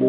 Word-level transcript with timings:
Hallo 0.00 0.08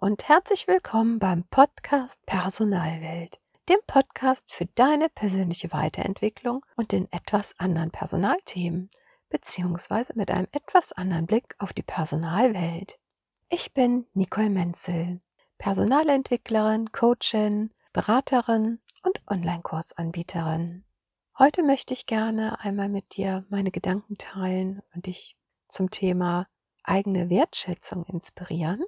und 0.00 0.28
herzlich 0.28 0.68
willkommen 0.68 1.18
beim 1.18 1.42
Podcast 1.50 2.24
Personalwelt, 2.26 3.40
dem 3.68 3.78
Podcast 3.86 4.52
für 4.52 4.66
deine 4.66 5.08
persönliche 5.08 5.72
Weiterentwicklung 5.72 6.64
und 6.76 6.92
den 6.92 7.10
etwas 7.12 7.58
anderen 7.58 7.90
Personalthemen, 7.90 8.90
beziehungsweise 9.30 10.12
mit 10.16 10.30
einem 10.30 10.48
etwas 10.52 10.92
anderen 10.92 11.26
Blick 11.26 11.54
auf 11.58 11.72
die 11.72 11.82
Personalwelt. 11.82 12.98
Ich 13.48 13.72
bin 13.72 14.06
Nicole 14.12 14.50
Menzel, 14.50 15.20
Personalentwicklerin, 15.58 16.92
Coachin, 16.92 17.72
Beraterin 17.92 18.80
und 19.02 19.22
Online-Kursanbieterin. 19.28 20.84
Heute 21.38 21.62
möchte 21.62 21.94
ich 21.94 22.06
gerne 22.06 22.60
einmal 22.60 22.88
mit 22.88 23.16
dir 23.16 23.44
meine 23.48 23.70
Gedanken 23.70 24.18
teilen 24.18 24.82
und 24.94 25.06
dich 25.06 25.36
zum 25.68 25.90
Thema 25.90 26.46
eigene 26.82 27.30
Wertschätzung 27.30 28.04
inspirieren 28.04 28.84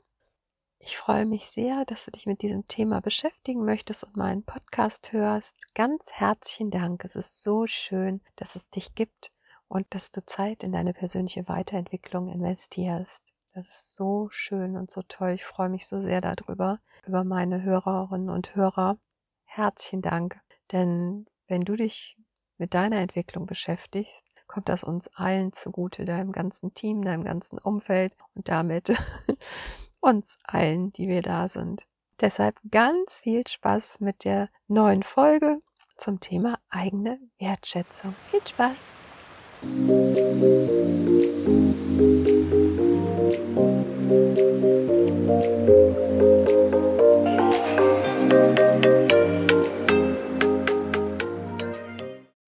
ich 0.87 0.97
freue 0.99 1.27
mich 1.27 1.49
sehr, 1.51 1.85
dass 1.85 2.05
du 2.05 2.13
dich 2.13 2.27
mit 2.27 2.43
diesem 2.43 2.69
Thema 2.69 3.01
beschäftigen 3.01 3.65
möchtest 3.65 4.05
und 4.05 4.17
meinen 4.17 4.45
Podcast 4.45 5.13
hörst. 5.13 5.57
Ganz 5.75 6.13
herzlichen 6.13 6.71
Dank. 6.71 7.05
Es 7.05 7.17
ist 7.17 7.43
so 7.43 7.67
schön, 7.67 8.21
dass 8.37 8.55
es 8.55 8.71
dich 8.71 8.95
gibt 8.95 9.33
und 9.67 9.85
dass 9.91 10.13
du 10.13 10.25
Zeit 10.25 10.63
in 10.63 10.71
deine 10.71 10.93
persönliche 10.93 11.49
Weiterentwicklung 11.49 12.29
investierst. 12.29 13.35
Das 13.53 13.67
ist 13.67 13.97
so 13.97 14.29
schön 14.31 14.77
und 14.77 14.89
so 14.89 15.03
toll. 15.03 15.31
Ich 15.31 15.45
freue 15.45 15.71
mich 15.71 15.89
so 15.89 15.99
sehr 15.99 16.21
darüber, 16.21 16.79
über 17.05 17.25
meine 17.25 17.63
Hörerinnen 17.63 18.31
und 18.31 18.55
Hörer. 18.55 18.97
Herzlichen 19.43 20.03
Dank. 20.03 20.41
Denn 20.71 21.27
wenn 21.49 21.63
du 21.63 21.75
dich 21.75 22.17
mit 22.59 22.75
deiner 22.75 22.99
Entwicklung 22.99 23.47
beschäftigst, 23.47 24.25
kommt 24.47 24.69
das 24.69 24.85
uns 24.85 25.09
allen 25.09 25.53
zugute, 25.53 26.05
deinem 26.05 26.31
ganzen 26.31 26.75
Team, 26.75 27.03
deinem 27.03 27.25
ganzen 27.25 27.59
Umfeld 27.59 28.17
und 28.35 28.49
damit 28.49 28.93
uns 30.01 30.39
allen, 30.45 30.93
die 30.93 31.09
wir 31.09 31.23
da 31.23 31.49
sind. 31.49 31.87
Deshalb 32.21 32.59
ganz 32.71 33.21
viel 33.21 33.47
Spaß 33.47 34.01
mit 34.01 34.25
der 34.25 34.49
neuen 34.69 35.03
Folge 35.03 35.61
zum 35.97 36.21
Thema 36.21 36.59
eigene 36.71 37.19
Wertschätzung. 37.39 38.15
Viel 38.31 38.41
Spaß! 38.47 38.95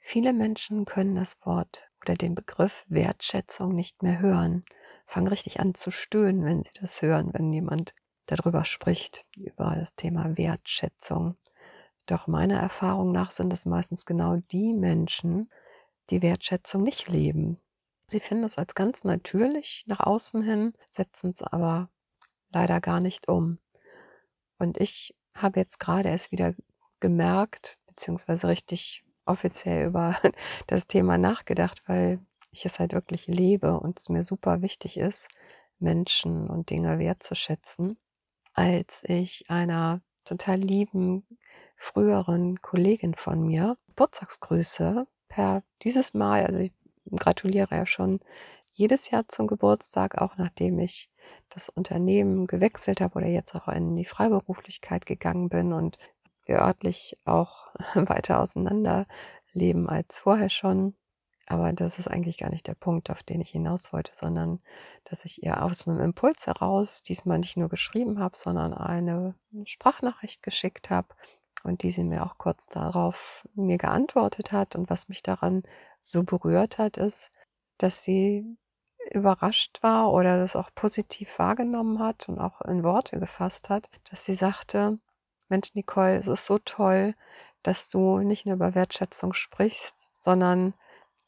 Viele 0.01 0.33
Menschen 0.33 0.85
können 0.85 1.15
das 1.15 1.39
Wort 1.45 1.89
oder 2.03 2.15
den 2.15 2.35
Begriff 2.35 2.85
Wertschätzung 2.89 3.75
nicht 3.75 4.03
mehr 4.03 4.21
hören 4.21 4.65
fangen 5.09 5.29
richtig 5.29 5.59
an 5.59 5.75
zu 5.75 5.91
stöhnen, 5.91 6.45
wenn 6.45 6.63
sie 6.63 6.71
das 6.79 7.01
hören, 7.01 7.31
wenn 7.33 7.51
jemand 7.51 7.95
darüber 8.27 8.65
spricht, 8.67 9.25
über 9.37 9.75
das 9.75 9.95
Thema 9.95 10.37
Wertschätzung. 10.37 11.37
Doch 12.05 12.27
meiner 12.27 12.61
Erfahrung 12.61 13.11
nach 13.11 13.31
sind 13.31 13.51
es 13.53 13.65
meistens 13.65 14.05
genau 14.05 14.37
die 14.53 14.75
Menschen, 14.75 15.51
die 16.11 16.21
Wertschätzung 16.21 16.83
nicht 16.83 17.09
leben. 17.09 17.59
Sie 18.07 18.21
finden 18.21 18.45
es 18.45 18.59
als 18.59 18.75
ganz 18.75 19.03
natürlich 19.03 19.85
nach 19.87 20.01
außen 20.01 20.43
hin, 20.43 20.75
setzen 20.91 21.31
es 21.31 21.43
aber 21.43 21.89
leider 22.53 22.81
gar 22.81 23.01
nicht 23.01 23.29
um. 23.29 23.59
Und 24.59 24.79
ich 24.79 25.17
habe 25.35 25.59
jetzt 25.59 25.81
gerade 25.81 26.11
erst 26.11 26.33
wieder 26.33 26.55
gemerkt, 27.01 27.79
beziehungsweise 27.87 28.49
richtig 28.49 29.05
offiziell 29.25 29.87
über 29.87 30.19
das 30.67 30.87
Thema 30.87 31.17
nachgedacht, 31.17 31.83
weil 31.87 32.21
ich 32.51 32.65
es 32.67 32.79
halt 32.79 32.93
wirklich 32.93 33.27
lebe 33.27 33.79
und 33.79 33.99
es 33.99 34.09
mir 34.09 34.23
super 34.23 34.63
wichtig 34.63 34.97
ist, 34.97 35.29
Menschen 35.79 36.49
und 36.49 36.71
Dinge 36.71 36.99
wertzuschätzen, 36.99 37.99
als 38.55 39.01
ich 39.05 39.51
einer 39.51 40.03
total 40.25 40.59
lieben 40.59 41.25
früheren 41.77 42.61
Kollegin 42.61 43.15
von 43.15 43.43
mir 43.43 43.77
Geburtstagsgrüße 43.89 45.07
per 45.29 45.63
dieses 45.83 46.15
Mal, 46.15 46.47
also 46.47 46.59
ich 46.59 46.73
gratuliere 47.11 47.75
ja 47.77 47.87
schon 47.87 48.21
jedes 48.73 49.11
Jahr 49.11 49.27
zum 49.27 49.49
Geburtstag, 49.49 50.19
auch 50.19 50.37
nachdem 50.37 50.79
ich 50.79 51.11
das 51.49 51.69
Unternehmen 51.69 52.47
gewechselt 52.47 53.01
habe 53.01 53.17
oder 53.17 53.27
jetzt 53.27 53.55
auch 53.55 53.67
in 53.69 53.97
die 53.97 54.05
Freiberuflichkeit 54.05 55.05
gegangen 55.05 55.49
bin 55.49 55.73
und 55.73 55.99
wir 56.47 56.61
örtlich 56.61 57.19
auch 57.25 57.75
weiter 57.95 58.41
auseinander 58.41 59.07
leben 59.53 59.89
als 59.89 60.19
vorher 60.21 60.49
schon. 60.49 60.95
Aber 61.51 61.73
das 61.73 61.99
ist 61.99 62.09
eigentlich 62.09 62.37
gar 62.37 62.51
nicht 62.51 62.67
der 62.67 62.75
Punkt, 62.75 63.11
auf 63.11 63.23
den 63.23 63.41
ich 63.41 63.49
hinaus 63.49 63.93
wollte, 63.95 64.13
sondern 64.15 64.61
dass 65.05 65.25
ich 65.25 65.43
ihr 65.43 65.63
aus 65.63 65.89
einem 65.89 65.99
Impuls 65.99 66.47
heraus 66.47 67.03
diesmal 67.03 67.39
nicht 67.39 67.57
nur 67.57 67.71
geschrieben 67.71 68.21
habe, 68.21 68.37
sondern 68.37 68.75
eine 68.75 69.35
Sprachnachricht 69.65 70.43
geschickt 70.43 70.91
habe 70.91 71.09
und 71.65 71.83
die 71.83 71.91
sie 71.91 72.05
mir 72.05 72.27
auch 72.27 72.37
kurz 72.37 72.67
darauf 72.67 73.49
mir 73.55 73.79
geantwortet 73.79 74.53
hat. 74.53 74.77
Und 74.77 74.91
was 74.91 75.09
mich 75.09 75.23
daran 75.23 75.63
so 76.01 76.23
berührt 76.23 76.77
hat, 76.77 76.99
ist, 76.99 77.31
dass 77.79 78.05
sie 78.05 78.59
überrascht 79.11 79.83
war 79.83 80.13
oder 80.13 80.37
das 80.37 80.55
auch 80.55 80.69
positiv 80.75 81.39
wahrgenommen 81.39 81.99
hat 81.99 82.29
und 82.29 82.39
auch 82.39 82.61
in 82.61 82.83
Worte 82.83 83.19
gefasst 83.19 83.71
hat, 83.71 83.89
dass 84.11 84.27
sie 84.27 84.35
sagte, 84.35 84.99
Mensch, 85.49 85.75
Nicole, 85.75 86.17
es 86.17 86.27
ist 86.27 86.45
so 86.45 86.59
toll, 86.59 87.15
dass 87.63 87.89
du 87.89 88.19
nicht 88.19 88.45
nur 88.45 88.57
über 88.57 88.75
Wertschätzung 88.75 89.33
sprichst, 89.33 90.11
sondern 90.13 90.75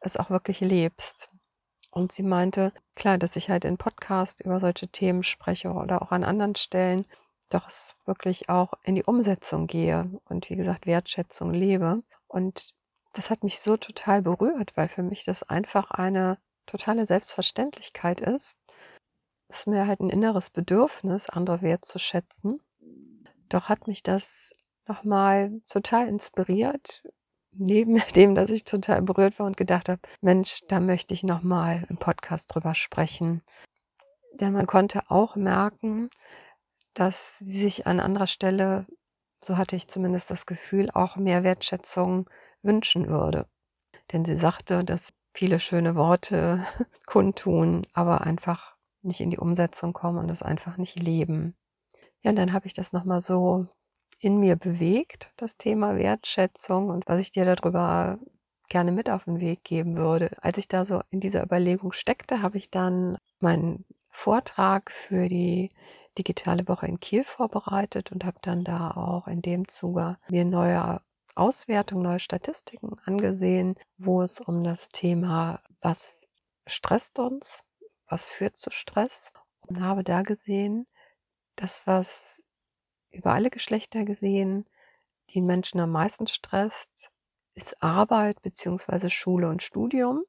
es 0.00 0.16
auch 0.16 0.30
wirklich 0.30 0.60
lebst. 0.60 1.28
Und 1.90 2.12
sie 2.12 2.22
meinte, 2.22 2.72
klar, 2.94 3.18
dass 3.18 3.36
ich 3.36 3.50
halt 3.50 3.64
in 3.64 3.76
Podcast 3.76 4.40
über 4.40 4.60
solche 4.60 4.88
Themen 4.88 5.22
spreche 5.22 5.70
oder 5.72 6.02
auch 6.02 6.12
an 6.12 6.24
anderen 6.24 6.54
Stellen, 6.54 7.04
doch 7.48 7.66
es 7.66 7.96
wirklich 8.06 8.48
auch 8.48 8.74
in 8.84 8.94
die 8.94 9.04
Umsetzung 9.04 9.66
gehe 9.66 10.08
und 10.28 10.48
wie 10.50 10.56
gesagt 10.56 10.86
Wertschätzung 10.86 11.52
lebe. 11.52 12.02
Und 12.28 12.74
das 13.12 13.28
hat 13.28 13.42
mich 13.42 13.60
so 13.60 13.76
total 13.76 14.22
berührt, 14.22 14.76
weil 14.76 14.88
für 14.88 15.02
mich 15.02 15.24
das 15.24 15.42
einfach 15.42 15.90
eine 15.90 16.38
totale 16.66 17.06
Selbstverständlichkeit 17.06 18.20
ist. 18.20 18.56
Es 19.48 19.60
ist 19.60 19.66
mir 19.66 19.88
halt 19.88 19.98
ein 19.98 20.10
inneres 20.10 20.50
Bedürfnis, 20.50 21.28
andere 21.28 21.60
wertzuschätzen. 21.60 22.62
Doch 23.48 23.68
hat 23.68 23.88
mich 23.88 24.04
das 24.04 24.54
nochmal 24.86 25.60
total 25.66 26.06
inspiriert, 26.06 27.02
neben 27.52 27.96
dem, 28.16 28.34
dass 28.34 28.50
ich 28.50 28.64
total 28.64 29.02
berührt 29.02 29.38
war 29.38 29.46
und 29.46 29.56
gedacht 29.56 29.88
habe, 29.88 30.00
Mensch, 30.20 30.60
da 30.68 30.80
möchte 30.80 31.14
ich 31.14 31.22
nochmal 31.22 31.86
im 31.88 31.96
Podcast 31.96 32.54
drüber 32.54 32.74
sprechen. 32.74 33.42
Denn 34.34 34.52
man 34.52 34.66
konnte 34.66 35.02
auch 35.10 35.36
merken, 35.36 36.08
dass 36.94 37.38
sie 37.38 37.60
sich 37.60 37.86
an 37.86 38.00
anderer 38.00 38.26
Stelle, 38.26 38.86
so 39.44 39.56
hatte 39.56 39.76
ich 39.76 39.88
zumindest 39.88 40.30
das 40.30 40.46
Gefühl, 40.46 40.90
auch 40.92 41.16
mehr 41.16 41.44
Wertschätzung 41.44 42.28
wünschen 42.62 43.08
würde. 43.08 43.46
Denn 44.12 44.24
sie 44.24 44.36
sagte, 44.36 44.84
dass 44.84 45.12
viele 45.34 45.60
schöne 45.60 45.94
Worte 45.94 46.66
kundtun, 47.06 47.86
aber 47.92 48.22
einfach 48.22 48.76
nicht 49.02 49.20
in 49.20 49.30
die 49.30 49.38
Umsetzung 49.38 49.92
kommen 49.92 50.18
und 50.18 50.30
es 50.30 50.42
einfach 50.42 50.76
nicht 50.76 50.98
leben. 50.98 51.56
Ja, 52.22 52.30
und 52.30 52.36
dann 52.36 52.52
habe 52.52 52.66
ich 52.66 52.74
das 52.74 52.92
nochmal 52.92 53.22
so 53.22 53.66
in 54.20 54.38
mir 54.38 54.56
bewegt, 54.56 55.32
das 55.36 55.56
Thema 55.56 55.96
Wertschätzung 55.96 56.90
und 56.90 57.08
was 57.08 57.20
ich 57.20 57.32
dir 57.32 57.44
darüber 57.44 58.18
gerne 58.68 58.92
mit 58.92 59.10
auf 59.10 59.24
den 59.24 59.40
Weg 59.40 59.64
geben 59.64 59.96
würde. 59.96 60.30
Als 60.40 60.58
ich 60.58 60.68
da 60.68 60.84
so 60.84 61.02
in 61.10 61.20
dieser 61.20 61.42
Überlegung 61.42 61.92
steckte, 61.92 62.42
habe 62.42 62.58
ich 62.58 62.70
dann 62.70 63.18
meinen 63.40 63.84
Vortrag 64.08 64.90
für 64.90 65.28
die 65.28 65.70
digitale 66.18 66.68
Woche 66.68 66.86
in 66.86 67.00
Kiel 67.00 67.24
vorbereitet 67.24 68.12
und 68.12 68.24
habe 68.24 68.38
dann 68.42 68.64
da 68.64 68.90
auch 68.92 69.26
in 69.26 69.42
dem 69.42 69.66
Zuge 69.68 70.18
mir 70.28 70.44
neue 70.44 71.00
Auswertungen, 71.34 72.02
neue 72.02 72.20
Statistiken 72.20 72.96
angesehen, 73.04 73.74
wo 73.96 74.22
es 74.22 74.40
um 74.40 74.62
das 74.62 74.88
Thema, 74.88 75.60
was 75.80 76.28
stresst 76.66 77.18
uns, 77.18 77.62
was 78.08 78.26
führt 78.26 78.56
zu 78.56 78.70
Stress 78.70 79.32
und 79.66 79.80
habe 79.80 80.04
da 80.04 80.22
gesehen, 80.22 80.86
dass 81.56 81.86
was 81.86 82.42
über 83.10 83.32
alle 83.32 83.50
Geschlechter 83.50 84.04
gesehen, 84.04 84.66
die 85.30 85.40
Menschen 85.40 85.80
am 85.80 85.90
meisten 85.90 86.26
stresst, 86.26 87.10
ist 87.54 87.82
Arbeit 87.82 88.42
beziehungsweise 88.42 89.10
Schule 89.10 89.48
und 89.48 89.62
Studium. 89.62 90.24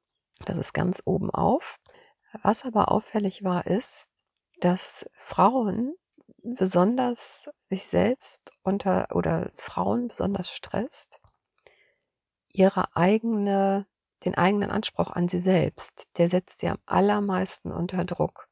Das 0.45 0.57
ist 0.57 0.73
ganz 0.73 1.01
oben 1.05 1.29
auf. 1.29 1.79
Was 2.43 2.63
aber 2.63 2.91
auffällig 2.91 3.43
war, 3.43 3.67
ist, 3.67 4.09
dass 4.59 5.05
Frauen 5.13 5.95
besonders 6.43 7.49
sich 7.69 7.85
selbst 7.85 8.51
unter 8.63 9.07
oder 9.13 9.49
Frauen 9.53 10.07
besonders 10.07 10.51
stresst, 10.51 11.19
ihre 12.49 12.95
eigene 12.95 13.85
den 14.25 14.35
eigenen 14.35 14.69
Anspruch 14.69 15.09
an 15.09 15.27
sie 15.27 15.39
selbst, 15.39 16.09
der 16.17 16.29
setzt 16.29 16.59
sie 16.59 16.67
am 16.67 16.77
allermeisten 16.85 17.71
unter 17.71 18.05
Druck. 18.05 18.47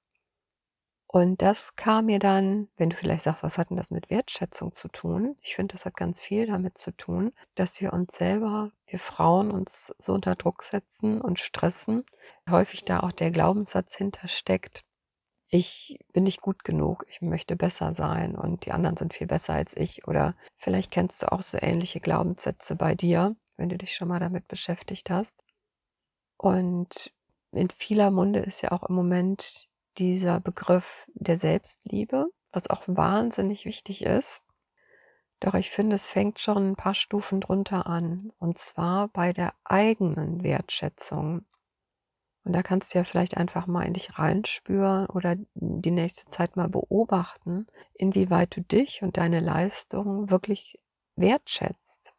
Und 1.11 1.41
das 1.41 1.75
kam 1.75 2.05
mir 2.05 2.19
dann, 2.19 2.67
wenn 2.77 2.91
du 2.91 2.95
vielleicht 2.95 3.23
sagst, 3.23 3.41
was 3.41 3.57
hat 3.57 3.71
denn 3.71 3.77
das 3.77 3.89
mit 3.89 4.11
Wertschätzung 4.11 4.75
zu 4.75 4.89
tun? 4.89 5.35
Ich 5.41 5.55
finde, 5.55 5.73
das 5.73 5.85
hat 5.85 5.95
ganz 5.95 6.19
viel 6.19 6.45
damit 6.45 6.77
zu 6.77 6.91
tun, 6.91 7.33
dass 7.55 7.81
wir 7.81 7.93
uns 7.93 8.15
selber, 8.15 8.71
wir 8.85 8.99
Frauen, 8.99 9.49
uns 9.49 9.91
so 9.97 10.13
unter 10.13 10.35
Druck 10.35 10.61
setzen 10.61 11.19
und 11.19 11.39
stressen. 11.39 12.05
Häufig 12.47 12.85
da 12.85 12.99
auch 12.99 13.11
der 13.11 13.31
Glaubenssatz 13.31 13.95
hintersteckt, 13.95 14.83
ich 15.47 15.97
bin 16.13 16.25
nicht 16.25 16.41
gut 16.41 16.63
genug, 16.63 17.05
ich 17.09 17.21
möchte 17.21 17.55
besser 17.55 17.95
sein 17.95 18.35
und 18.35 18.67
die 18.67 18.71
anderen 18.71 18.95
sind 18.95 19.15
viel 19.15 19.25
besser 19.25 19.53
als 19.53 19.75
ich. 19.75 20.07
Oder 20.07 20.35
vielleicht 20.57 20.91
kennst 20.91 21.23
du 21.23 21.31
auch 21.31 21.41
so 21.41 21.57
ähnliche 21.59 21.99
Glaubenssätze 21.99 22.75
bei 22.75 22.93
dir, 22.93 23.35
wenn 23.57 23.69
du 23.69 23.79
dich 23.79 23.95
schon 23.95 24.09
mal 24.09 24.19
damit 24.19 24.47
beschäftigt 24.47 25.09
hast. 25.09 25.43
Und 26.37 27.11
in 27.51 27.69
vieler 27.71 28.11
Munde 28.11 28.41
ist 28.41 28.61
ja 28.61 28.71
auch 28.71 28.83
im 28.83 28.93
Moment 28.93 29.68
dieser 29.97 30.39
Begriff 30.39 31.07
der 31.13 31.37
Selbstliebe, 31.37 32.27
was 32.51 32.69
auch 32.69 32.83
wahnsinnig 32.87 33.65
wichtig 33.65 34.05
ist. 34.05 34.43
Doch 35.39 35.53
ich 35.53 35.69
finde, 35.71 35.95
es 35.95 36.07
fängt 36.07 36.39
schon 36.39 36.71
ein 36.71 36.75
paar 36.75 36.93
Stufen 36.93 37.41
drunter 37.41 37.87
an. 37.87 38.31
Und 38.39 38.57
zwar 38.57 39.07
bei 39.07 39.31
der 39.31 39.53
eigenen 39.63 40.43
Wertschätzung. 40.43 41.45
Und 42.43 42.53
da 42.53 42.63
kannst 42.63 42.93
du 42.93 42.99
ja 42.99 43.03
vielleicht 43.03 43.37
einfach 43.37 43.67
mal 43.67 43.83
in 43.83 43.93
dich 43.93 44.17
reinspüren 44.17 45.07
oder 45.07 45.35
die 45.53 45.91
nächste 45.91 46.25
Zeit 46.29 46.55
mal 46.55 46.69
beobachten, 46.69 47.67
inwieweit 47.93 48.55
du 48.55 48.61
dich 48.61 49.01
und 49.01 49.17
deine 49.17 49.39
Leistung 49.39 50.29
wirklich 50.29 50.81
wertschätzt. 51.15 52.13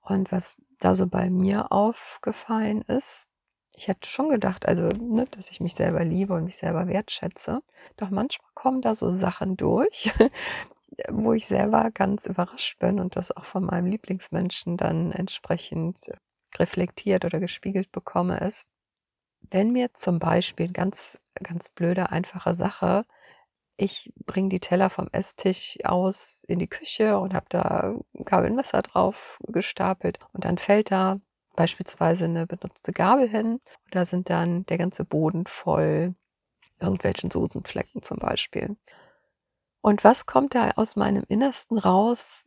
Und 0.00 0.30
was 0.32 0.56
da 0.78 0.94
so 0.94 1.06
bei 1.06 1.30
mir 1.30 1.72
aufgefallen 1.72 2.82
ist, 2.82 3.28
ich 3.76 3.88
hätte 3.88 4.08
schon 4.08 4.30
gedacht, 4.30 4.66
also, 4.66 4.88
ne, 4.88 5.26
dass 5.30 5.50
ich 5.50 5.60
mich 5.60 5.74
selber 5.74 6.04
liebe 6.04 6.34
und 6.34 6.44
mich 6.44 6.56
selber 6.56 6.88
wertschätze. 6.88 7.62
Doch 7.96 8.10
manchmal 8.10 8.50
kommen 8.54 8.80
da 8.82 8.94
so 8.94 9.10
Sachen 9.10 9.56
durch, 9.56 10.12
wo 11.10 11.32
ich 11.34 11.46
selber 11.46 11.90
ganz 11.92 12.26
überrascht 12.26 12.78
bin 12.78 13.00
und 13.00 13.16
das 13.16 13.36
auch 13.36 13.44
von 13.44 13.64
meinem 13.64 13.86
Lieblingsmenschen 13.86 14.76
dann 14.78 15.12
entsprechend 15.12 15.98
reflektiert 16.58 17.24
oder 17.24 17.38
gespiegelt 17.40 17.92
bekomme, 17.92 18.38
ist, 18.40 18.68
wenn 19.50 19.72
mir 19.72 19.92
zum 19.94 20.18
Beispiel 20.18 20.72
ganz, 20.72 21.20
ganz 21.42 21.68
blöde, 21.70 22.10
einfache 22.10 22.54
Sache, 22.54 23.04
ich 23.76 24.12
bringe 24.24 24.48
die 24.48 24.60
Teller 24.60 24.90
vom 24.90 25.08
Esstisch 25.12 25.78
aus 25.84 26.44
in 26.48 26.58
die 26.58 26.68
Küche 26.68 27.18
und 27.18 27.34
habe 27.34 27.46
da 27.50 27.94
Gabel 28.24 28.50
und 28.50 28.62
drauf 28.94 29.38
gestapelt 29.48 30.18
und 30.32 30.44
dann 30.46 30.58
fällt 30.58 30.90
da 30.90 31.20
beispielsweise 31.56 32.26
eine 32.26 32.46
benutzte 32.46 32.92
Gabel 32.92 33.28
hin 33.28 33.54
und 33.84 33.94
da 33.94 34.04
sind 34.04 34.30
dann 34.30 34.66
der 34.66 34.78
ganze 34.78 35.04
Boden 35.04 35.46
voll 35.46 36.14
irgendwelchen 36.80 37.30
Soßenflecken 37.30 38.02
zum 38.02 38.18
Beispiel. 38.18 38.76
Und 39.80 40.04
was 40.04 40.26
kommt 40.26 40.54
da 40.54 40.70
aus 40.76 40.96
meinem 40.96 41.24
Innersten 41.28 41.78
raus? 41.78 42.44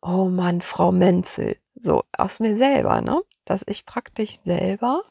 Oh 0.00 0.26
Mann, 0.26 0.60
Frau 0.62 0.92
Menzel. 0.92 1.58
So, 1.74 2.04
aus 2.16 2.40
mir 2.40 2.56
selber, 2.56 3.00
ne? 3.00 3.20
Dass 3.44 3.64
ich 3.66 3.84
praktisch 3.84 4.40
selber 4.40 5.02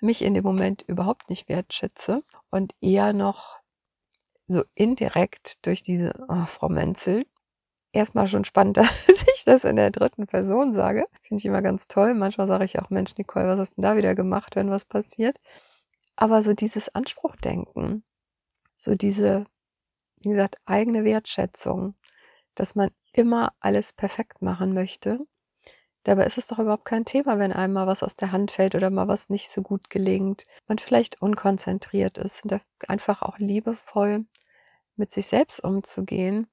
mich 0.00 0.22
in 0.22 0.34
dem 0.34 0.44
Moment 0.44 0.82
überhaupt 0.82 1.30
nicht 1.30 1.48
wertschätze 1.48 2.22
und 2.50 2.74
eher 2.80 3.12
noch 3.12 3.58
so 4.46 4.64
indirekt 4.74 5.64
durch 5.66 5.82
diese 5.82 6.12
oh, 6.28 6.46
Frau 6.46 6.68
Menzel. 6.68 7.26
Erstmal 7.92 8.26
schon 8.26 8.44
spannend, 8.44 8.76
dass 8.78 8.90
ich 9.34 9.44
das 9.44 9.64
in 9.64 9.76
der 9.76 9.90
dritten 9.90 10.26
Person 10.26 10.72
sage. 10.72 11.06
Finde 11.22 11.40
ich 11.40 11.46
immer 11.46 11.62
ganz 11.62 11.88
toll. 11.88 12.14
Manchmal 12.14 12.48
sage 12.48 12.64
ich 12.64 12.78
auch, 12.78 12.90
Mensch, 12.90 13.16
Nicole, 13.16 13.46
was 13.48 13.58
hast 13.58 13.70
du 13.72 13.74
denn 13.76 13.82
da 13.82 13.96
wieder 13.96 14.14
gemacht, 14.14 14.56
wenn 14.56 14.70
was 14.70 14.84
passiert? 14.84 15.38
Aber 16.16 16.42
so 16.42 16.54
dieses 16.54 16.94
Anspruchdenken, 16.94 18.04
so 18.76 18.94
diese, 18.94 19.46
wie 20.22 20.30
gesagt, 20.30 20.56
eigene 20.66 21.04
Wertschätzung, 21.04 21.94
dass 22.54 22.74
man 22.74 22.90
immer 23.12 23.52
alles 23.60 23.92
perfekt 23.92 24.42
machen 24.42 24.74
möchte 24.74 25.20
Dabei 26.04 26.26
ist 26.26 26.36
es 26.36 26.46
doch 26.48 26.58
überhaupt 26.58 26.84
kein 26.84 27.04
Thema, 27.04 27.38
wenn 27.38 27.52
einem 27.52 27.74
mal 27.74 27.86
was 27.86 28.02
aus 28.02 28.16
der 28.16 28.32
Hand 28.32 28.50
fällt 28.50 28.74
oder 28.74 28.90
mal 28.90 29.06
was 29.06 29.28
nicht 29.28 29.50
so 29.50 29.62
gut 29.62 29.88
gelingt, 29.88 30.46
man 30.66 30.78
vielleicht 30.78 31.22
unkonzentriert 31.22 32.18
ist 32.18 32.44
und 32.44 32.60
einfach 32.88 33.22
auch 33.22 33.38
liebevoll 33.38 34.26
mit 34.96 35.12
sich 35.12 35.26
selbst 35.26 35.62
umzugehen 35.62 36.48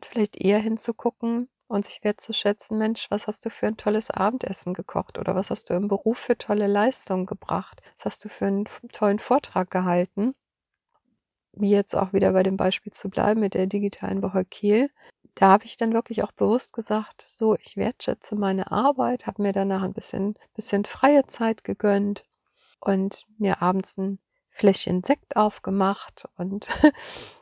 und 0.00 0.06
vielleicht 0.06 0.36
eher 0.36 0.58
hinzugucken 0.58 1.48
und 1.68 1.84
sich 1.84 2.02
wertzuschätzen, 2.02 2.78
Mensch, 2.78 3.10
was 3.10 3.26
hast 3.26 3.44
du 3.44 3.50
für 3.50 3.66
ein 3.66 3.76
tolles 3.76 4.10
Abendessen 4.10 4.74
gekocht 4.74 5.18
oder 5.18 5.34
was 5.34 5.50
hast 5.50 5.70
du 5.70 5.74
im 5.74 5.88
Beruf 5.88 6.18
für 6.18 6.38
tolle 6.38 6.66
Leistungen 6.66 7.26
gebracht? 7.26 7.82
Was 7.96 8.06
hast 8.06 8.24
du 8.24 8.28
für 8.28 8.46
einen 8.46 8.64
tollen 8.92 9.18
Vortrag 9.18 9.70
gehalten? 9.70 10.34
Wie 11.52 11.70
jetzt 11.70 11.94
auch 11.94 12.12
wieder 12.12 12.32
bei 12.32 12.42
dem 12.42 12.56
Beispiel 12.56 12.92
zu 12.92 13.10
bleiben 13.10 13.40
mit 13.40 13.54
der 13.54 13.66
digitalen 13.66 14.22
Woche 14.22 14.44
Kiel 14.44 14.90
da 15.34 15.50
habe 15.50 15.64
ich 15.64 15.76
dann 15.76 15.92
wirklich 15.92 16.22
auch 16.22 16.32
bewusst 16.32 16.72
gesagt, 16.72 17.24
so, 17.26 17.56
ich 17.56 17.76
wertschätze 17.76 18.34
meine 18.34 18.70
Arbeit, 18.70 19.26
habe 19.26 19.42
mir 19.42 19.52
danach 19.52 19.82
ein 19.82 19.92
bisschen, 19.92 20.34
bisschen 20.54 20.84
freie 20.84 21.26
Zeit 21.26 21.64
gegönnt 21.64 22.24
und 22.80 23.26
mir 23.38 23.62
abends 23.62 23.96
ein 23.96 24.18
Fläschchen 24.50 25.02
Sekt 25.04 25.36
aufgemacht 25.36 26.28
und 26.36 26.68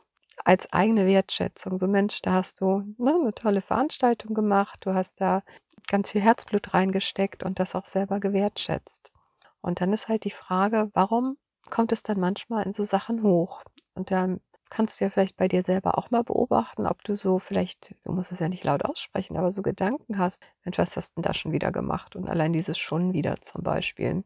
als 0.49 0.73
eigene 0.73 1.05
Wertschätzung. 1.05 1.77
So 1.77 1.85
Mensch, 1.85 2.23
da 2.23 2.33
hast 2.33 2.61
du 2.61 2.79
ne, 2.97 3.13
eine 3.13 3.35
tolle 3.35 3.61
Veranstaltung 3.61 4.33
gemacht, 4.33 4.79
du 4.81 4.95
hast 4.95 5.21
da 5.21 5.43
ganz 5.87 6.09
viel 6.09 6.21
Herzblut 6.21 6.73
reingesteckt 6.73 7.43
und 7.43 7.59
das 7.59 7.75
auch 7.75 7.85
selber 7.85 8.19
gewertschätzt. 8.19 9.11
Und 9.61 9.79
dann 9.79 9.93
ist 9.93 10.07
halt 10.07 10.23
die 10.23 10.31
Frage, 10.31 10.89
warum 10.95 11.37
kommt 11.69 11.91
es 11.91 12.01
dann 12.01 12.19
manchmal 12.19 12.65
in 12.65 12.73
so 12.73 12.83
Sachen 12.83 13.21
hoch? 13.21 13.61
Und 13.93 14.09
dann 14.09 14.39
kannst 14.71 14.99
du 14.99 15.03
ja 15.03 15.11
vielleicht 15.11 15.37
bei 15.37 15.47
dir 15.47 15.61
selber 15.61 15.99
auch 15.99 16.09
mal 16.09 16.23
beobachten, 16.23 16.87
ob 16.87 17.03
du 17.03 17.15
so 17.15 17.37
vielleicht, 17.37 17.93
du 18.03 18.11
musst 18.11 18.31
es 18.31 18.39
ja 18.39 18.49
nicht 18.49 18.63
laut 18.63 18.83
aussprechen, 18.83 19.37
aber 19.37 19.51
so 19.51 19.61
Gedanken 19.61 20.17
hast, 20.17 20.41
Mensch, 20.65 20.79
was 20.79 20.97
hast 20.97 21.11
du 21.11 21.21
denn 21.21 21.27
da 21.27 21.35
schon 21.35 21.51
wieder 21.51 21.71
gemacht? 21.71 22.15
Und 22.15 22.27
allein 22.27 22.53
dieses 22.53 22.79
schon 22.79 23.13
wieder 23.13 23.39
zum 23.39 23.61
Beispiel. 23.61 24.23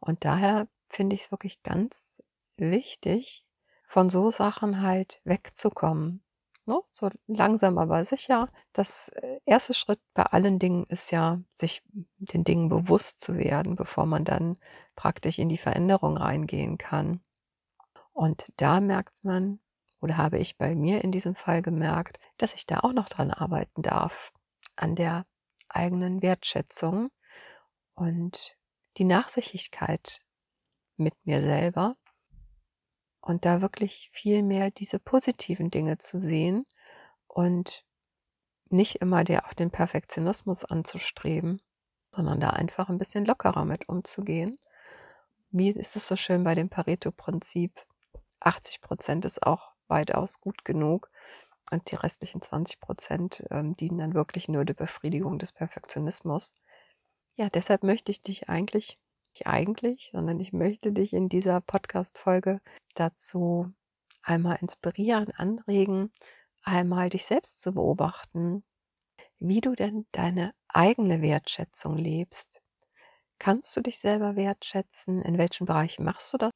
Und 0.00 0.24
daher 0.24 0.66
finde 0.88 1.14
ich 1.14 1.24
es 1.24 1.30
wirklich 1.30 1.62
ganz 1.62 2.22
wichtig, 2.56 3.44
von 3.92 4.08
so 4.08 4.30
Sachen 4.30 4.80
halt 4.80 5.20
wegzukommen. 5.24 6.24
Ne? 6.64 6.80
So 6.86 7.10
langsam 7.26 7.76
aber 7.76 8.06
sicher. 8.06 8.48
Das 8.72 9.10
äh, 9.10 9.40
erste 9.44 9.74
Schritt 9.74 10.00
bei 10.14 10.22
allen 10.22 10.58
Dingen 10.58 10.84
ist 10.88 11.10
ja, 11.10 11.42
sich 11.52 11.82
den 11.92 12.42
Dingen 12.42 12.70
bewusst 12.70 13.20
zu 13.20 13.36
werden, 13.36 13.76
bevor 13.76 14.06
man 14.06 14.24
dann 14.24 14.56
praktisch 14.96 15.38
in 15.38 15.50
die 15.50 15.58
Veränderung 15.58 16.16
reingehen 16.16 16.78
kann. 16.78 17.20
Und 18.14 18.50
da 18.56 18.80
merkt 18.80 19.22
man, 19.24 19.60
oder 20.00 20.16
habe 20.16 20.38
ich 20.38 20.56
bei 20.56 20.74
mir 20.74 21.04
in 21.04 21.12
diesem 21.12 21.34
Fall 21.34 21.60
gemerkt, 21.60 22.18
dass 22.38 22.54
ich 22.54 22.64
da 22.64 22.80
auch 22.80 22.94
noch 22.94 23.10
dran 23.10 23.30
arbeiten 23.30 23.82
darf, 23.82 24.32
an 24.74 24.96
der 24.96 25.26
eigenen 25.68 26.22
Wertschätzung 26.22 27.10
und 27.94 28.56
die 28.96 29.04
Nachsichtigkeit 29.04 30.20
mit 30.96 31.14
mir 31.26 31.42
selber 31.42 31.96
und 33.22 33.44
da 33.44 33.62
wirklich 33.62 34.10
viel 34.12 34.42
mehr 34.42 34.70
diese 34.70 34.98
positiven 34.98 35.70
Dinge 35.70 35.98
zu 35.98 36.18
sehen 36.18 36.66
und 37.28 37.84
nicht 38.68 38.96
immer 38.96 39.24
der 39.24 39.46
auch 39.46 39.52
den 39.54 39.70
Perfektionismus 39.70 40.64
anzustreben, 40.64 41.62
sondern 42.10 42.40
da 42.40 42.50
einfach 42.50 42.88
ein 42.88 42.98
bisschen 42.98 43.24
lockerer 43.24 43.64
mit 43.64 43.88
umzugehen. 43.88 44.58
Wie 45.50 45.70
ist 45.70 45.96
es 45.96 46.08
so 46.08 46.16
schön 46.16 46.44
bei 46.44 46.54
dem 46.54 46.68
Pareto-Prinzip? 46.68 47.86
80 48.40 48.80
Prozent 48.80 49.24
ist 49.24 49.46
auch 49.46 49.72
weitaus 49.86 50.40
gut 50.40 50.64
genug. 50.64 51.10
Und 51.70 51.90
die 51.90 51.96
restlichen 51.96 52.42
20 52.42 52.80
Prozent 52.80 53.44
ähm, 53.50 53.76
dienen 53.76 53.98
dann 53.98 54.14
wirklich 54.14 54.48
nur 54.48 54.64
der 54.64 54.74
Befriedigung 54.74 55.38
des 55.38 55.52
Perfektionismus. 55.52 56.54
Ja, 57.36 57.48
deshalb 57.48 57.82
möchte 57.82 58.10
ich 58.10 58.22
dich 58.22 58.48
eigentlich, 58.48 58.98
eigentlich, 59.46 60.10
sondern 60.12 60.40
ich 60.40 60.52
möchte 60.52 60.92
dich 60.92 61.12
in 61.12 61.28
dieser 61.28 61.60
Podcast-Folge 61.60 62.60
dazu 62.94 63.72
einmal 64.22 64.58
inspirieren, 64.60 65.32
anregen, 65.32 66.12
einmal 66.62 67.10
dich 67.10 67.24
selbst 67.24 67.60
zu 67.60 67.72
beobachten, 67.72 68.64
wie 69.38 69.60
du 69.60 69.74
denn 69.74 70.06
deine 70.12 70.54
eigene 70.68 71.22
Wertschätzung 71.22 71.96
lebst. 71.96 72.62
Kannst 73.38 73.76
du 73.76 73.80
dich 73.80 73.98
selber 73.98 74.36
wertschätzen? 74.36 75.20
In 75.22 75.38
welchen 75.38 75.66
Bereichen 75.66 76.04
machst 76.04 76.32
du 76.32 76.38
das? 76.38 76.52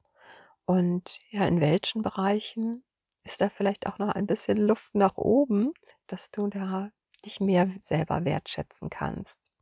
Und 0.67 1.21
ja, 1.31 1.47
in 1.47 1.61
welchen 1.61 2.03
Bereichen 2.03 2.85
ist 3.25 3.41
da 3.41 3.49
vielleicht 3.49 3.87
auch 3.87 3.99
noch 3.99 4.15
ein 4.15 4.27
bisschen 4.27 4.59
Luft 4.59 4.95
nach 4.95 5.17
oben, 5.17 5.73
dass 6.07 6.31
du 6.31 6.47
da 6.49 6.91
dich 7.25 7.41
mehr 7.41 7.69
selber 7.81 8.25
wertschätzen 8.25 8.89
kannst. 8.89 9.53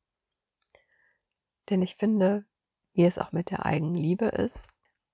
Denn 1.71 1.81
ich 1.81 1.97
finde, 1.97 2.45
wie 2.95 3.05
es 3.05 3.19
auch 3.19 3.33
mit 3.33 3.51
der 3.51 3.67
Eigenliebe 3.67 4.27
ist 4.27 4.69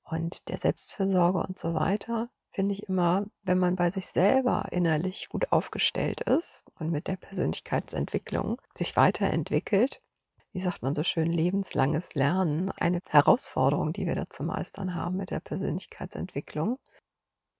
und 0.04 0.48
der 0.48 0.58
Selbstfürsorge 0.58 1.38
und 1.38 1.58
so 1.58 1.74
weiter, 1.74 2.28
finde 2.52 2.74
ich 2.74 2.84
immer, 2.84 3.26
wenn 3.42 3.58
man 3.58 3.76
bei 3.76 3.90
sich 3.90 4.06
selber 4.06 4.68
innerlich 4.70 5.28
gut 5.28 5.52
aufgestellt 5.52 6.20
ist 6.22 6.64
und 6.78 6.90
mit 6.90 7.06
der 7.06 7.16
Persönlichkeitsentwicklung 7.16 8.60
sich 8.76 8.96
weiterentwickelt, 8.96 10.02
wie 10.52 10.60
sagt 10.60 10.82
man 10.82 10.94
so 10.94 11.04
schön, 11.04 11.32
lebenslanges 11.32 12.14
Lernen, 12.14 12.70
eine 12.72 13.00
Herausforderung, 13.08 13.92
die 13.92 14.06
wir 14.06 14.16
da 14.16 14.28
zu 14.28 14.42
meistern 14.42 14.94
haben 14.94 15.16
mit 15.16 15.30
der 15.30 15.40
Persönlichkeitsentwicklung. 15.40 16.78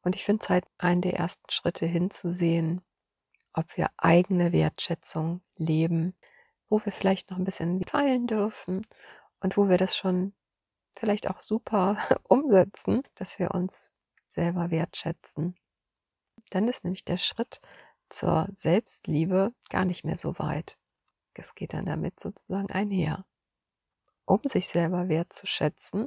Und 0.02 0.16
ich 0.16 0.24
finde 0.24 0.42
es 0.42 0.48
halt 0.48 0.64
einen 0.78 1.02
der 1.02 1.14
ersten 1.14 1.50
Schritte 1.50 1.86
hinzusehen, 1.86 2.80
ob 3.52 3.76
wir 3.76 3.90
eigene 3.96 4.52
Wertschätzung 4.52 5.40
leben, 5.56 6.14
wo 6.68 6.84
wir 6.84 6.92
vielleicht 6.92 7.30
noch 7.30 7.38
ein 7.38 7.44
bisschen 7.44 7.80
teilen 7.82 8.26
dürfen 8.26 8.86
und 9.40 9.56
wo 9.56 9.68
wir 9.68 9.78
das 9.78 9.96
schon 9.96 10.34
vielleicht 10.98 11.28
auch 11.30 11.40
super 11.40 11.96
umsetzen, 12.28 13.02
dass 13.14 13.38
wir 13.38 13.52
uns 13.52 13.94
selber 14.26 14.70
wertschätzen. 14.70 15.56
Dann 16.50 16.68
ist 16.68 16.84
nämlich 16.84 17.04
der 17.04 17.18
Schritt 17.18 17.60
zur 18.08 18.48
Selbstliebe 18.54 19.54
gar 19.70 19.84
nicht 19.84 20.04
mehr 20.04 20.16
so 20.16 20.38
weit. 20.38 20.78
Es 21.34 21.54
geht 21.54 21.72
dann 21.72 21.86
damit 21.86 22.20
sozusagen 22.20 22.70
einher. 22.70 23.24
Um 24.26 24.40
sich 24.44 24.68
selber 24.68 25.08
wertzuschätzen, 25.08 26.06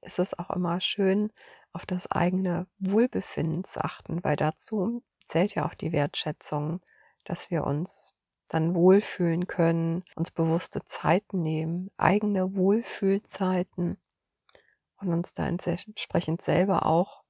ist 0.00 0.18
es 0.18 0.36
auch 0.36 0.50
immer 0.50 0.80
schön, 0.80 1.32
auf 1.72 1.86
das 1.86 2.10
eigene 2.10 2.66
Wohlbefinden 2.78 3.62
zu 3.62 3.84
achten, 3.84 4.24
weil 4.24 4.34
dazu 4.34 5.04
zählt 5.24 5.54
ja 5.54 5.66
auch 5.66 5.74
die 5.74 5.92
Wertschätzung, 5.92 6.80
dass 7.22 7.50
wir 7.50 7.64
uns 7.64 8.15
dann 8.48 8.74
wohlfühlen 8.74 9.46
können, 9.46 10.04
uns 10.14 10.30
bewusste 10.30 10.84
Zeiten 10.84 11.42
nehmen, 11.42 11.90
eigene 11.96 12.54
Wohlfühlzeiten 12.54 13.96
und 15.00 15.12
uns 15.12 15.34
da 15.34 15.46
entsprechend 15.46 16.42
selber 16.42 16.86
auch 16.86 17.22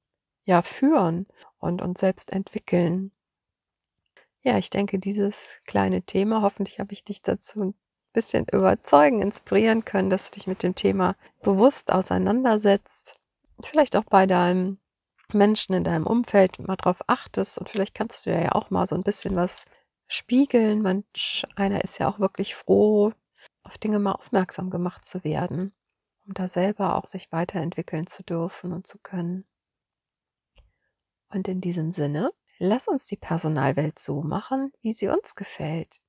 ja 0.45 0.63
führen 0.63 1.27
und 1.59 1.83
uns 1.83 2.01
selbst 2.01 2.33
entwickeln. 2.33 3.13
Ja, 4.43 4.59
ich 4.59 4.71
denke, 4.71 4.99
dieses 4.99 5.61
kleine 5.65 6.03
Thema, 6.03 6.43
hoffentlich 6.43 6.79
habe 6.79 6.93
ich 6.93 7.03
dich 7.03 7.21
dazu 7.21 7.61
ein 7.61 7.75
bisschen 8.13 8.47
überzeugen, 8.53 9.21
inspirieren 9.21 9.85
können, 9.85 10.09
dass 10.09 10.31
du 10.31 10.35
dich 10.37 10.47
mit 10.47 10.63
dem 10.63 10.75
Thema 10.75 11.17
bewusst 11.43 11.93
auseinandersetzt. 11.93 13.19
Vielleicht 13.63 13.97
auch 13.97 14.05
bei 14.05 14.27
deinem 14.27 14.79
Menschen 15.33 15.75
in 15.75 15.83
deinem 15.83 16.07
Umfeld 16.07 16.59
mal 16.61 16.77
drauf 16.77 17.01
achtest 17.09 17.59
und 17.59 17.69
vielleicht 17.69 17.95
kannst 17.95 18.27
du 18.27 18.31
ja 18.31 18.53
auch 18.53 18.71
mal 18.71 18.87
so 18.87 18.95
ein 18.95 19.03
bisschen 19.03 19.35
was 19.35 19.65
spiegeln. 20.09 20.83
Manch 20.83 21.45
einer 21.55 21.83
ist 21.85 21.99
ja 21.99 22.09
auch 22.09 22.19
wirklich 22.19 22.55
froh, 22.55 23.13
auf 23.63 23.79
Dinge 23.79 23.99
mal 23.99 24.13
aufmerksam 24.13 24.71
gemacht 24.71 25.05
zu 25.05 25.25
werden, 25.25 25.75
um 26.27 26.35
da 26.35 26.49
selber 26.49 26.97
auch 26.97 27.07
sich 27.07 27.33
weiterentwickeln 27.33 28.07
zu 28.07 28.23
dürfen 28.23 28.73
und 28.73 28.87
zu 28.87 28.99
können. 28.99 29.45
Und 31.29 31.49
in 31.49 31.61
diesem 31.61 31.93
Sinne, 31.93 32.33
lass 32.59 32.89
uns 32.89 33.07
die 33.07 33.17
Personalwelt 33.17 33.99
so 33.99 34.23
machen, 34.23 34.73
wie 34.81 34.93
sie 34.93 35.09
uns 35.09 35.35
gefällt. 35.35 36.01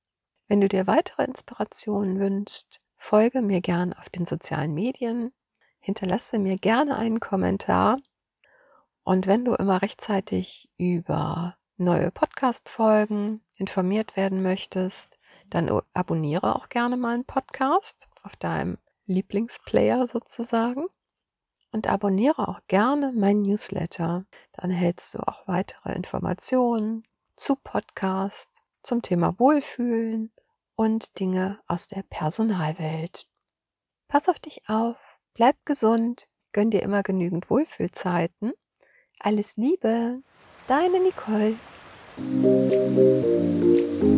Wenn 0.46 0.60
du 0.60 0.68
dir 0.68 0.86
weitere 0.86 1.24
Inspirationen 1.24 2.18
wünschst, 2.20 2.80
folge 2.96 3.42
mir 3.42 3.60
gern 3.60 3.92
auf 3.92 4.08
den 4.08 4.24
sozialen 4.24 4.72
Medien, 4.72 5.32
hinterlasse 5.80 6.38
mir 6.38 6.56
gerne 6.56 6.96
einen 6.96 7.20
Kommentar 7.20 7.98
und 9.04 9.26
wenn 9.26 9.44
du 9.44 9.54
immer 9.54 9.82
rechtzeitig 9.82 10.70
über 10.76 11.57
neue 11.78 12.10
Podcast-Folgen 12.10 13.40
informiert 13.56 14.16
werden 14.16 14.42
möchtest, 14.42 15.18
dann 15.48 15.70
abonniere 15.94 16.54
auch 16.56 16.68
gerne 16.68 16.96
meinen 16.96 17.24
Podcast 17.24 18.08
auf 18.22 18.36
deinem 18.36 18.78
Lieblingsplayer 19.06 20.06
sozusagen 20.06 20.86
und 21.72 21.88
abonniere 21.88 22.48
auch 22.48 22.60
gerne 22.68 23.12
mein 23.14 23.42
Newsletter. 23.42 24.24
Dann 24.52 24.70
erhältst 24.70 25.14
du 25.14 25.18
auch 25.20 25.46
weitere 25.46 25.94
Informationen 25.94 27.04
zu 27.36 27.56
Podcasts, 27.56 28.62
zum 28.82 29.02
Thema 29.02 29.38
Wohlfühlen 29.38 30.32
und 30.76 31.18
Dinge 31.18 31.60
aus 31.66 31.88
der 31.88 32.02
Personalwelt. 32.02 33.26
Pass 34.08 34.28
auf 34.28 34.38
dich 34.38 34.68
auf, 34.68 35.18
bleib 35.34 35.56
gesund, 35.64 36.28
gönn 36.52 36.70
dir 36.70 36.82
immer 36.82 37.02
genügend 37.02 37.50
Wohlfühlzeiten. 37.50 38.52
Alles 39.18 39.56
Liebe, 39.56 40.22
deine 40.66 41.00
Nicole. 41.00 41.56
Thank 42.20 44.02
you. 44.02 44.17